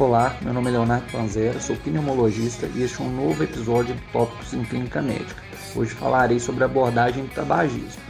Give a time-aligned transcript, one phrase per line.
[0.00, 4.00] Olá, meu nome é Leonardo Panzera, sou pneumologista e este é um novo episódio do
[4.12, 5.42] Tópicos em Clínica Médica.
[5.76, 8.00] Hoje falarei sobre a abordagem do tabagismo.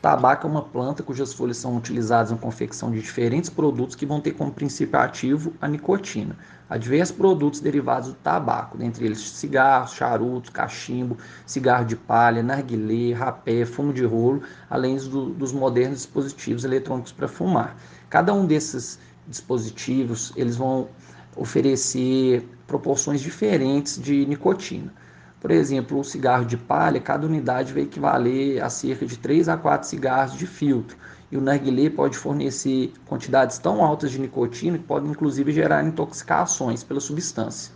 [0.00, 4.20] Tabaco é uma planta cujas folhas são utilizadas na confecção de diferentes produtos que vão
[4.20, 6.36] ter como princípio ativo a nicotina.
[6.70, 13.12] Há diversos produtos derivados do tabaco, dentre eles cigarros, charutos, cachimbo, cigarro de palha, narguilé,
[13.12, 17.76] rapé, fumo de rolo, além do, dos modernos dispositivos eletrônicos para fumar.
[18.08, 18.98] Cada um desses
[19.30, 20.88] dispositivos, eles vão
[21.36, 24.92] oferecer proporções diferentes de nicotina.
[25.40, 29.56] Por exemplo, o cigarro de palha, cada unidade vai equivaler a cerca de 3 a
[29.56, 30.98] 4 cigarros de filtro.
[31.32, 36.82] E o narguilé pode fornecer quantidades tão altas de nicotina que podem inclusive gerar intoxicações
[36.82, 37.72] pela substância.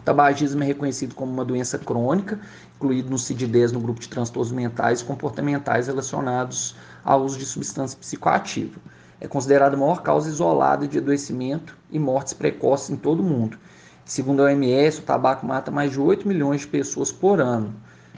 [0.00, 2.40] O tabagismo é reconhecido como uma doença crônica,
[2.76, 7.96] incluído no CID-10 no grupo de transtornos mentais e comportamentais relacionados ao uso de substância
[7.98, 8.80] psicoativa
[9.20, 13.58] é considerada a maior causa isolada de adoecimento e mortes precoces em todo o mundo.
[14.04, 17.74] Segundo a OMS, o tabaco mata mais de 8 milhões de pessoas por ano.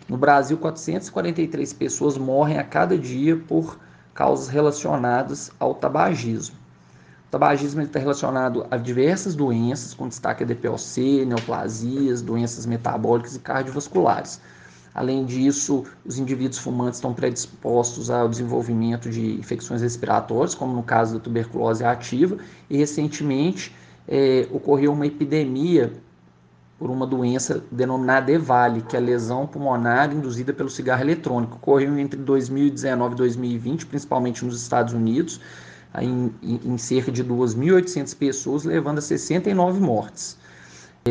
[0.09, 3.79] No Brasil, 443 pessoas morrem a cada dia por
[4.15, 6.57] causas relacionadas ao tabagismo.
[7.27, 13.41] O tabagismo está relacionado a diversas doenças, com destaque a DPOC, neoplasias, doenças metabólicas e
[13.41, 14.41] cardiovasculares.
[14.97, 21.19] Além disso, os indivíduos fumantes estão predispostos ao desenvolvimento de infecções respiratórias, como no caso
[21.19, 22.39] da tuberculose ativa,
[22.71, 23.77] e recentemente
[24.09, 25.93] é, ocorreu uma epidemia
[26.79, 31.57] por uma doença denominada EVALE, que é a lesão pulmonar induzida pelo cigarro eletrônico.
[31.57, 35.43] Ocorreu entre 2019 e 2020, principalmente nos Estados Unidos,
[36.01, 40.39] em, em cerca de 2.800 pessoas, levando a 69 mortes.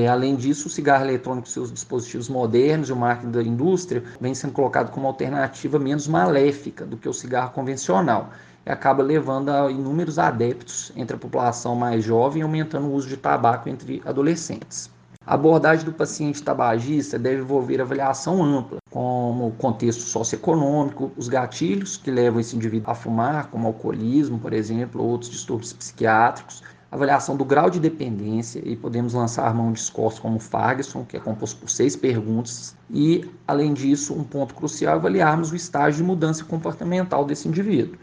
[0.04, 4.36] Além disso, o cigarro eletrônico e seus dispositivos modernos e o marketing da indústria vem
[4.36, 8.32] sendo colocado como alternativa menos maléfica do que o cigarro convencional
[8.66, 13.16] e acaba levando a inúmeros adeptos entre a população mais jovem, aumentando o uso de
[13.16, 14.90] tabaco entre adolescentes.
[15.26, 21.98] A abordagem do paciente tabagista deve envolver avaliação ampla, como o contexto socioeconômico, os gatilhos
[21.98, 26.62] que levam esse indivíduo a fumar, como alcoolismo, por exemplo, ou outros distúrbios psiquiátricos,
[26.96, 31.18] avaliação do grau de dependência e podemos lançar mão de scores como o Ferguson, que
[31.18, 35.98] é composto por seis perguntas, e, além disso, um ponto crucial é avaliarmos o estágio
[35.98, 37.98] de mudança comportamental desse indivíduo.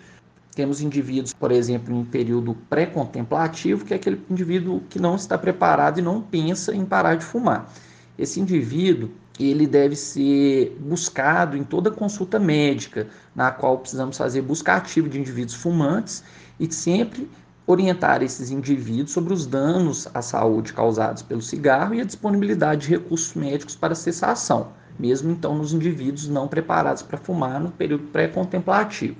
[0.55, 5.99] Temos indivíduos, por exemplo, em período pré-contemplativo, que é aquele indivíduo que não está preparado
[5.99, 7.73] e não pensa em parar de fumar.
[8.19, 9.11] Esse indivíduo,
[9.41, 15.19] ele deve ser buscado em toda consulta médica, na qual precisamos fazer busca ativa de
[15.19, 16.23] indivíduos fumantes
[16.61, 17.27] e sempre
[17.67, 22.91] orientar esses indivíduos sobre os danos à saúde causados pelo cigarro e a disponibilidade de
[22.91, 24.69] recursos médicos para cessação,
[24.99, 29.17] mesmo então nos indivíduos não preparados para fumar no período pré-contemplativo.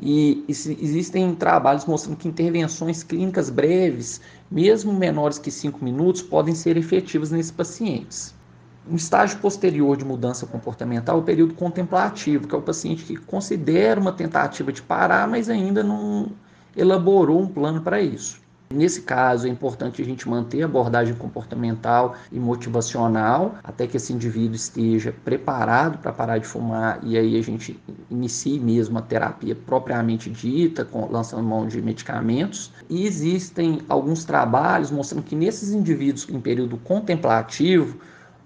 [0.00, 6.76] E, existem trabalhos mostrando que intervenções clínicas breves, mesmo menores que 5 minutos, podem ser
[6.76, 8.32] efetivas nesses pacientes.
[8.88, 13.16] Um estágio posterior de mudança comportamental é o período contemplativo, que é o paciente que
[13.16, 16.28] considera uma tentativa de parar, mas ainda não,
[16.78, 18.40] elaborou um plano para isso.
[18.70, 24.12] Nesse caso, é importante a gente manter a abordagem comportamental e motivacional até que esse
[24.12, 27.80] indivíduo esteja preparado para parar de fumar e aí a gente
[28.10, 32.70] inicie mesmo a terapia propriamente dita, com, lançando mão de medicamentos.
[32.90, 37.98] E existem alguns trabalhos mostrando que nesses indivíduos em período contemplativo,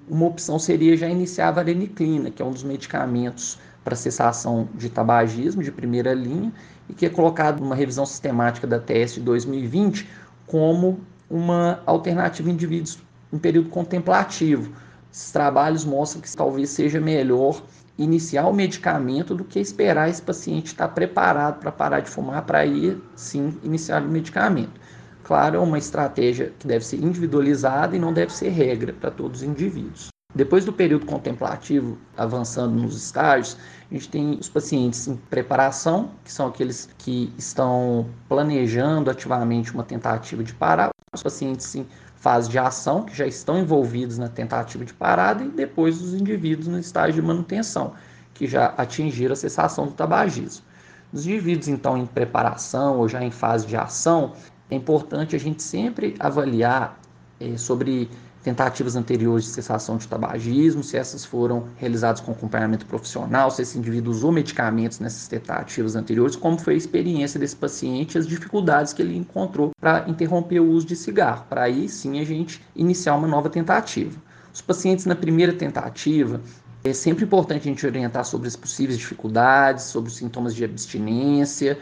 [0.09, 4.89] uma opção seria já iniciar a vareniclina, que é um dos medicamentos para cessação de
[4.89, 6.53] tabagismo de primeira linha
[6.89, 10.09] e que é colocado numa revisão sistemática da TS de 2020
[10.47, 12.99] como uma alternativa em indivíduos
[13.33, 14.73] em período contemplativo.
[15.13, 17.63] Esses trabalhos mostram que talvez seja melhor
[17.99, 22.59] iniciar o medicamento do que esperar esse paciente estar preparado para parar de fumar para
[22.59, 24.81] aí sim iniciar o medicamento.
[25.23, 29.41] Claro, é uma estratégia que deve ser individualizada e não deve ser regra para todos
[29.41, 30.12] os indivíduos.
[30.35, 33.57] Depois do período contemplativo, avançando nos estágios,
[33.91, 39.85] a gente tem os pacientes em preparação, que são aqueles que estão planejando ativamente uma
[39.85, 41.87] tentativa de parar, os pacientes em
[42.17, 46.67] fase de ação, que já estão envolvidos na tentativa de parada, e depois os indivíduos
[46.67, 47.93] no estágio de manutenção,
[48.33, 50.65] que já atingiram a cessação do tabagismo.
[51.13, 54.33] Os indivíduos, então, em preparação ou já em fase de ação,
[54.71, 56.99] é importante a gente sempre avaliar
[57.39, 58.09] é, sobre
[58.43, 63.79] tentativas anteriores de cessação de tabagismo, se essas foram realizadas com acompanhamento profissional, se esse
[63.79, 69.01] indivíduo usou medicamentos nessas tentativas anteriores, como foi a experiência desse paciente, as dificuldades que
[69.01, 73.29] ele encontrou para interromper o uso de cigarro, para aí sim a gente iniciar uma
[73.29, 74.21] nova tentativa.
[74.53, 76.41] Os pacientes na primeira tentativa,
[76.85, 81.79] é sempre importante a gente orientar sobre as possíveis dificuldades, sobre os sintomas de abstinência,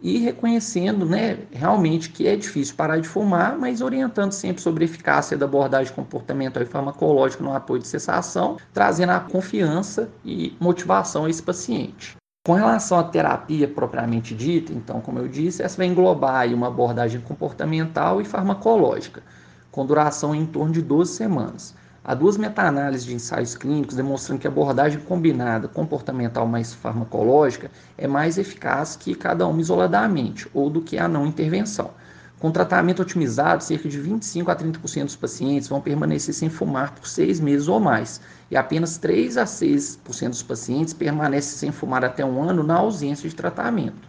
[0.00, 4.86] e reconhecendo né, realmente que é difícil parar de fumar, mas orientando sempre sobre a
[4.86, 11.24] eficácia da abordagem comportamental e farmacológica no apoio de cessação, trazendo a confiança e motivação
[11.24, 12.16] a esse paciente.
[12.46, 17.20] Com relação à terapia propriamente dita, então, como eu disse, essa vai englobar uma abordagem
[17.20, 19.22] comportamental e farmacológica,
[19.70, 21.74] com duração em torno de 12 semanas.
[22.04, 28.06] Há duas meta-análises de ensaios clínicos demonstrando que a abordagem combinada comportamental mais farmacológica é
[28.06, 31.90] mais eficaz que cada uma isoladamente, ou do que a não intervenção.
[32.38, 37.08] Com tratamento otimizado, cerca de 25 a 30% dos pacientes vão permanecer sem fumar por
[37.08, 42.24] seis meses ou mais, e apenas 3 a 6% dos pacientes permanecem sem fumar até
[42.24, 44.08] um ano na ausência de tratamento.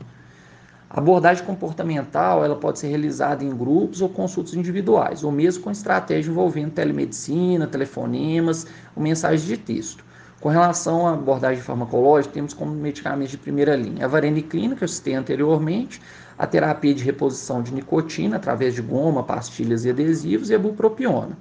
[0.91, 5.69] A abordagem comportamental ela pode ser realizada em grupos ou consultas individuais, ou mesmo com
[5.69, 8.65] estratégia envolvendo telemedicina, telefonemas
[8.95, 10.03] ou mensagens de texto.
[10.41, 14.87] Com relação à abordagem farmacológica, temos como medicamentos de primeira linha a vareniclina, que eu
[14.87, 16.01] citei anteriormente,
[16.35, 21.37] a terapia de reposição de nicotina através de goma, pastilhas e adesivos e a bupropiona.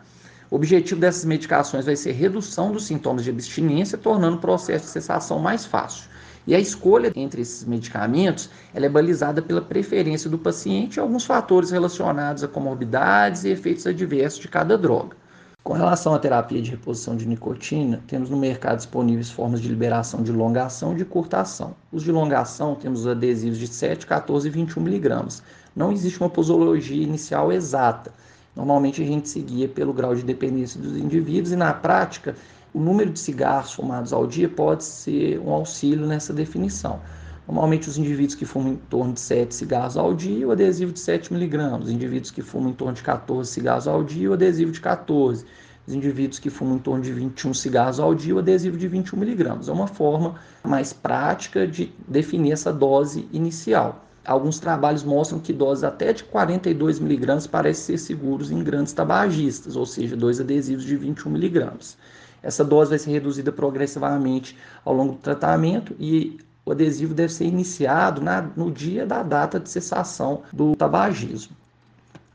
[0.51, 4.91] O objetivo dessas medicações vai ser redução dos sintomas de abstinência, tornando o processo de
[4.91, 6.11] cessação mais fácil.
[6.49, 11.27] E a escolha entre esses medicamentos ela é balizada pela preferência do paciente e alguns
[11.27, 15.15] fatores relacionados a comorbidades e efeitos adversos de cada droga.
[15.63, 20.23] Com relação à terapia de reposição de nicotina, temos no mercado disponíveis formas de liberação
[20.23, 21.75] de longa ação e de curta ação.
[21.93, 25.43] Os de longa ação temos os adesivos de 7, 14 e 21 miligramas.
[25.77, 28.11] Não existe uma posologia inicial exata.
[28.57, 32.35] Normalmente a gente seguia pelo grau de dependência dos indivíduos e na prática
[32.73, 37.01] o número de cigarros fumados ao dia pode ser um auxílio nessa definição.
[37.49, 41.01] Normalmente, os indivíduos que fumam em torno de 7 cigarros ao dia, o adesivo de
[41.01, 41.87] 7 miligramas.
[41.87, 45.47] Os indivíduos que fumam em torno de 14 cigarros ao dia, o adesivo de 14.
[45.87, 49.19] Os indivíduos que fumam em torno de 21 cigarros ao dia, o adesivo de 21
[49.19, 49.69] miligramas.
[49.71, 54.05] É uma forma mais prática de definir essa dose inicial.
[54.27, 59.75] Alguns trabalhos mostram que doses até de 42 miligramas parecem ser seguros em grandes tabagistas,
[59.75, 61.97] ou seja, dois adesivos de 21 miligramas.
[62.43, 67.47] Essa dose vai ser reduzida progressivamente ao longo do tratamento e o adesivo deve ser
[67.47, 71.57] iniciado na, no dia da data de cessação do tabagismo.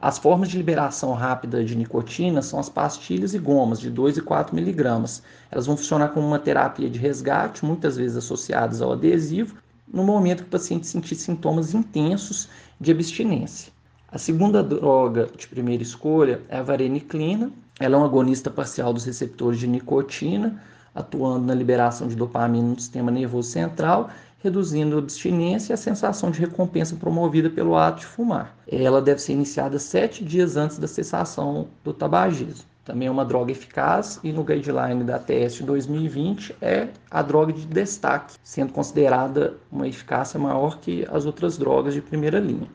[0.01, 4.21] As formas de liberação rápida de nicotina são as pastilhas e gomas de 2 e
[4.21, 5.23] 4 miligramas.
[5.49, 9.55] Elas vão funcionar como uma terapia de resgate, muitas vezes associadas ao adesivo,
[9.87, 12.49] no momento que o paciente sentir sintomas intensos
[12.81, 13.71] de abstinência.
[14.11, 19.05] A segunda droga de primeira escolha é a vareniclina, ela é um agonista parcial dos
[19.05, 20.61] receptores de nicotina,
[20.93, 24.09] atuando na liberação de dopamina no sistema nervoso central,
[24.39, 28.55] reduzindo a abstinência e a sensação de recompensa promovida pelo ato de fumar.
[28.67, 32.65] Ela deve ser iniciada sete dias antes da cessação do tabagismo.
[32.85, 37.65] Também é uma droga eficaz e no guideline da TS 2020 é a droga de
[37.65, 42.67] destaque, sendo considerada uma eficácia maior que as outras drogas de primeira linha.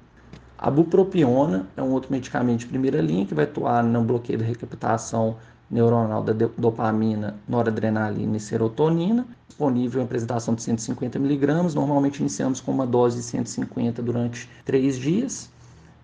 [0.59, 4.45] A bupropiona é um outro medicamento de primeira linha que vai atuar no bloqueio da
[4.45, 5.37] recaptação
[5.71, 11.47] neuronal da dopamina, noradrenalina e serotonina, disponível em apresentação de 150 mg.
[11.75, 15.49] Normalmente iniciamos com uma dose de 150 durante três dias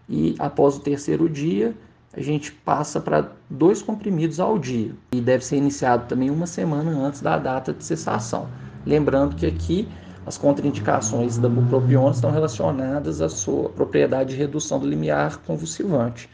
[0.09, 1.75] e após o terceiro dia
[2.13, 6.93] a gente passa para dois comprimidos ao dia e deve ser iniciado também uma semana
[6.93, 8.47] antes da data de cessação.
[8.87, 9.89] Lembrando que aqui
[10.27, 16.29] as contraindicações da bupropiona estão relacionadas à sua propriedade de redução do limiar convulsivante.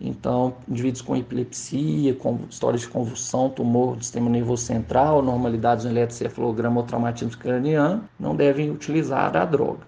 [0.00, 5.90] Então, indivíduos com epilepsia, com histórias de convulsão, tumor do sistema nervoso central, normalidades no
[5.90, 9.86] eletrocefalograma ou traumatismo craniano, não devem utilizar a droga.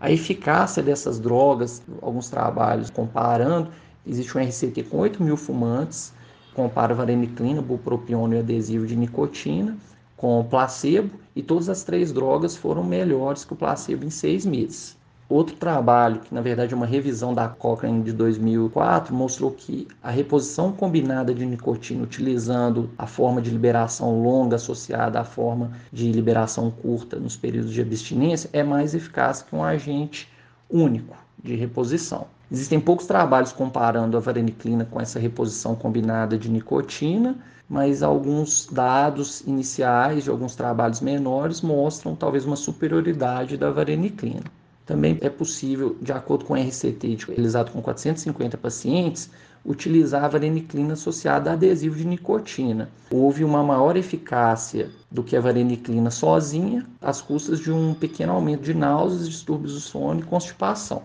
[0.00, 3.70] A eficácia dessas drogas, alguns trabalhos comparando,
[4.06, 6.12] existe um RCT com 8 mil fumantes,
[6.54, 9.76] compara vareniclina, bupropiona e adesivo de nicotina,
[10.16, 14.94] com placebo e todas as três drogas foram melhores que o placebo em seis meses.
[15.26, 20.10] Outro trabalho, que na verdade é uma revisão da Cochrane de 2004, mostrou que a
[20.10, 26.70] reposição combinada de nicotina utilizando a forma de liberação longa associada à forma de liberação
[26.70, 30.28] curta nos períodos de abstinência é mais eficaz que um agente
[30.68, 32.26] único de reposição.
[32.50, 37.36] Existem poucos trabalhos comparando a vareniclina com essa reposição combinada de nicotina,
[37.68, 44.42] mas alguns dados iniciais de alguns trabalhos menores mostram talvez uma superioridade da vareniclina.
[44.84, 49.30] Também é possível, de acordo com o RCT realizado com 450 pacientes,
[49.64, 52.90] utilizar a vareniclina associada a adesivo de nicotina.
[53.08, 58.62] Houve uma maior eficácia do que a vareniclina sozinha, às custas de um pequeno aumento
[58.62, 61.02] de náuseas, distúrbios do sono e constipação.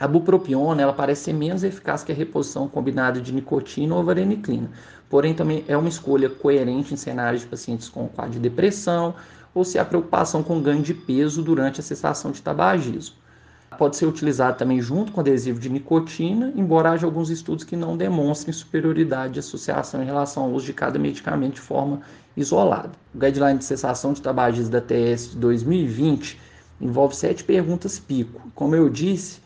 [0.00, 4.70] A bupropiona ela parece ser menos eficaz que a reposição combinada de nicotina ou vareniclina,
[5.08, 9.14] porém também é uma escolha coerente em cenários de pacientes com quadro de depressão
[9.54, 13.16] ou se há preocupação com ganho de peso durante a cessação de tabagismo.
[13.78, 17.96] Pode ser utilizado também junto com adesivo de nicotina, embora haja alguns estudos que não
[17.96, 22.00] demonstrem superioridade de associação em relação ao uso de cada medicamento de forma
[22.36, 22.90] isolada.
[23.14, 26.38] O guideline de cessação de tabagismo da TS de 2020
[26.80, 28.50] envolve sete perguntas pico.
[28.54, 29.40] Como eu disse,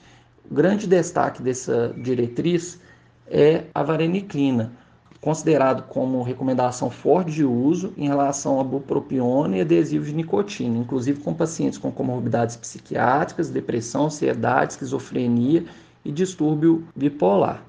[0.50, 2.80] o grande destaque dessa diretriz
[3.26, 4.72] é a vareniclina,
[5.20, 11.20] considerado como recomendação forte de uso em relação a bupropiona e adesivo de nicotina, inclusive
[11.20, 15.64] com pacientes com comorbidades psiquiátricas, depressão, ansiedade, esquizofrenia
[16.04, 17.62] e distúrbio bipolar.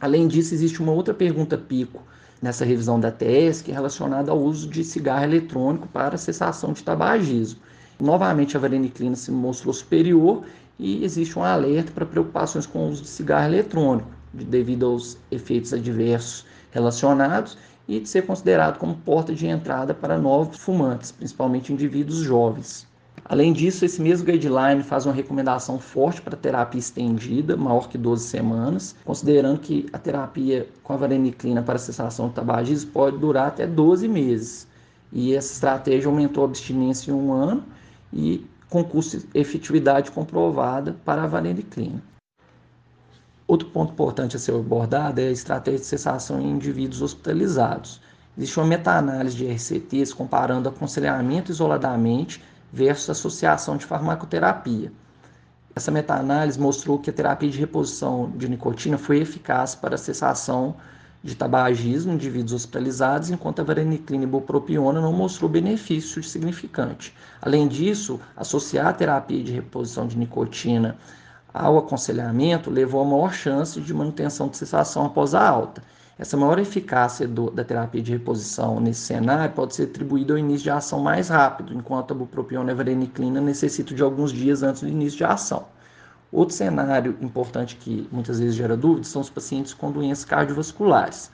[0.00, 2.02] Além disso, existe uma outra pergunta pico
[2.42, 7.60] nessa revisão da é relacionada ao uso de cigarro eletrônico para cessação de tabagismo.
[8.00, 10.44] Novamente, a vareniclina se mostrou superior
[10.78, 15.72] e existe um alerta para preocupações com o uso de cigarro eletrônico, devido aos efeitos
[15.72, 22.18] adversos relacionados e de ser considerado como porta de entrada para novos fumantes, principalmente indivíduos
[22.18, 22.86] jovens.
[23.26, 28.26] Além disso, esse mesmo guideline faz uma recomendação forte para terapia estendida, maior que 12
[28.26, 33.66] semanas, considerando que a terapia com a vareniclina para cessação de tabagismo pode durar até
[33.66, 34.66] 12 meses.
[35.10, 37.62] E essa estratégia aumentou a abstinência em um ano
[38.14, 42.00] e com custo efetividade comprovada para a vareniclina.
[43.46, 48.00] Outro ponto importante a ser abordado é a estratégia de cessação em indivíduos hospitalizados.
[48.38, 52.42] Existe uma meta-análise de RCTs comparando aconselhamento isoladamente
[52.72, 54.90] versus associação de farmacoterapia.
[55.76, 60.76] Essa meta-análise mostrou que a terapia de reposição de nicotina foi eficaz para a cessação
[61.24, 67.14] de tabagismo em indivíduos hospitalizados, enquanto a vareniclina e bupropiona não mostrou benefício significante.
[67.40, 70.98] Além disso, associar a terapia de reposição de nicotina
[71.52, 75.82] ao aconselhamento levou a maior chance de manutenção de cessação após a alta.
[76.18, 80.64] Essa maior eficácia do, da terapia de reposição nesse cenário pode ser atribuída ao início
[80.64, 84.82] de ação mais rápido, enquanto a bupropiona e a vareniclina necessitam de alguns dias antes
[84.82, 85.64] do início de ação.
[86.32, 91.30] Outro cenário importante que muitas vezes gera dúvidas são os pacientes com doenças cardiovasculares.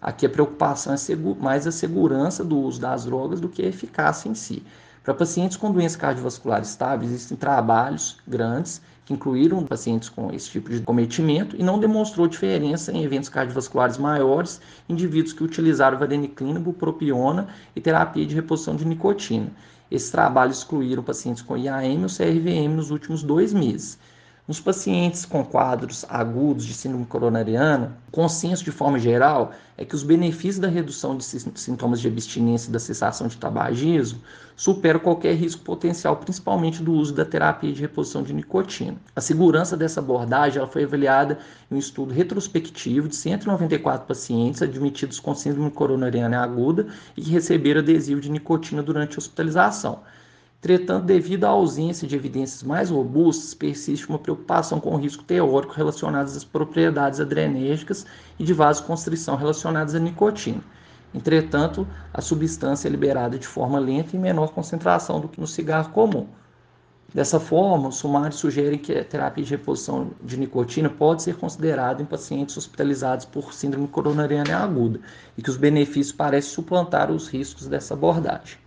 [0.00, 4.28] Aqui a preocupação é mais a segurança do uso das drogas do que a eficácia
[4.28, 4.62] em si.
[5.02, 10.68] Para pacientes com doenças cardiovasculares estáveis, existem trabalhos grandes que incluíram pacientes com esse tipo
[10.68, 17.46] de cometimento e não demonstrou diferença em eventos cardiovasculares maiores indivíduos que utilizaram vareniclina, bupropiona
[17.74, 19.52] e terapia de reposição de nicotina.
[19.88, 23.96] Esses trabalhos excluíram pacientes com IAM ou CRVM nos últimos dois meses.
[24.48, 29.96] Nos pacientes com quadros agudos de síndrome coronariana, o consenso de forma geral é que
[29.96, 34.20] os benefícios da redução de sintomas de abstinência e da cessação de tabagismo
[34.54, 38.96] superam qualquer risco potencial, principalmente do uso da terapia de reposição de nicotina.
[39.16, 45.18] A segurança dessa abordagem ela foi avaliada em um estudo retrospectivo de 194 pacientes admitidos
[45.18, 46.86] com síndrome coronariana aguda
[47.16, 50.02] e que receberam adesivo de nicotina durante a hospitalização.
[50.58, 55.74] Entretanto, devido à ausência de evidências mais robustas, persiste uma preocupação com o risco teórico
[55.74, 58.06] relacionado às propriedades adrenérgicas
[58.38, 60.62] e de vasoconstrição relacionadas à nicotina.
[61.14, 65.46] Entretanto, a substância é liberada de forma lenta e em menor concentração do que no
[65.46, 66.26] cigarro comum.
[67.14, 72.02] Dessa forma, os sumários sugerem que a terapia de reposição de nicotina pode ser considerada
[72.02, 75.00] em pacientes hospitalizados por síndrome coronariana aguda
[75.38, 78.65] e que os benefícios parecem suplantar os riscos dessa abordagem.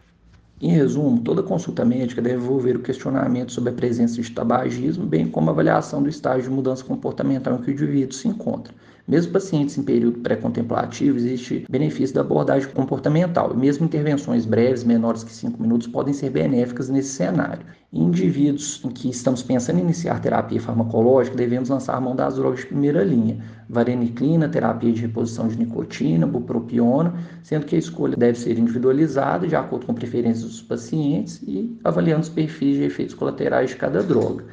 [0.61, 5.25] Em resumo, toda consulta médica deve envolver o questionamento sobre a presença de tabagismo, bem
[5.29, 8.73] como a avaliação do estágio de mudança comportamental em que o indivíduo se encontra.
[9.09, 15.31] Mesmo pacientes em período pré-contemplativo, existe benefício da abordagem comportamental, mesmo intervenções breves, menores que
[15.31, 17.65] 5 minutos, podem ser benéficas nesse cenário.
[17.91, 22.59] Em indivíduos em que estamos pensando em iniciar terapia farmacológica, devemos lançar mão das drogas
[22.59, 28.37] de primeira linha, vareniclina, terapia de reposição de nicotina, bupropiona, sendo que a escolha deve
[28.37, 33.71] ser individualizada de acordo com preferências dos pacientes e avaliando os perfis de efeitos colaterais
[33.71, 34.45] de cada droga.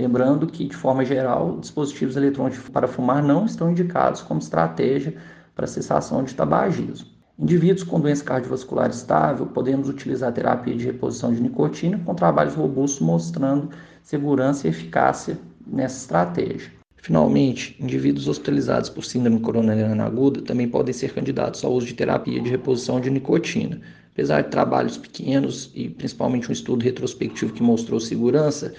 [0.00, 5.14] Lembrando que, de forma geral, dispositivos eletrônicos para fumar não estão indicados como estratégia
[5.54, 7.06] para cessação de tabagismo.
[7.38, 13.00] Indivíduos com doença cardiovascular estável, podemos utilizar terapia de reposição de nicotina com trabalhos robustos
[13.00, 13.68] mostrando
[14.02, 16.72] segurança e eficácia nessa estratégia.
[16.96, 22.40] Finalmente, indivíduos hospitalizados por síndrome coronariana aguda também podem ser candidatos ao uso de terapia
[22.40, 23.78] de reposição de nicotina.
[24.14, 28.72] Apesar de trabalhos pequenos e principalmente um estudo retrospectivo que mostrou segurança,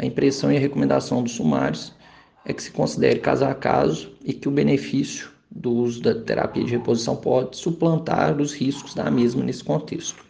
[0.00, 1.92] a impressão e a recomendação dos sumários
[2.46, 6.64] é que se considere caso a caso e que o benefício do uso da terapia
[6.64, 10.24] de reposição pode suplantar os riscos da mesma nesse contexto.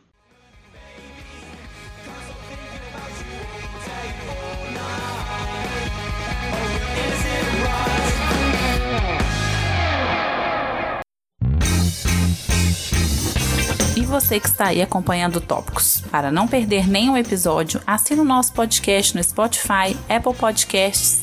[14.11, 16.03] Você que está aí acompanhando Tópicos.
[16.11, 21.23] Para não perder nenhum episódio, assine o nosso podcast no Spotify, Apple Podcasts,